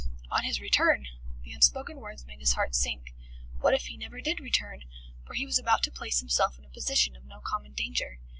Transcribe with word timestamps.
On 0.31 0.43
his 0.43 0.59
return! 0.59 1.05
The 1.43 1.51
unspoken 1.53 1.97
words 1.97 2.25
made 2.25 2.39
his 2.39 2.53
heart 2.53 2.73
sink. 2.73 3.13
What 3.59 3.75
if 3.75 3.83
he 3.85 3.97
never 3.97 4.19
did 4.19 4.39
return? 4.39 4.85
For 5.27 5.35
he 5.35 5.45
was 5.45 5.59
about 5.59 5.83
to 5.83 5.91
place 5.91 6.21
himself 6.21 6.57
in 6.57 6.65
a 6.65 6.69
position 6.69 7.15
of 7.15 7.25
no 7.25 7.39
common 7.39 7.73
danger. 7.73 8.17